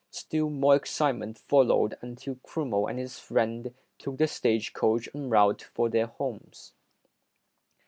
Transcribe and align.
Still 0.09 0.49
more 0.49 0.75
excitement 0.75 1.37
followed 1.37 1.95
until 2.01 2.33
Crummell 2.37 2.87
and 2.89 2.97
his 2.97 3.19
friends 3.19 3.67
took 3.99 4.17
the 4.17 4.25
stage 4.27 4.73
coach 4.73 5.07
en 5.13 5.29
route 5.29 5.61
for 5.61 5.89
their 5.91 6.07
homes. 6.07 6.73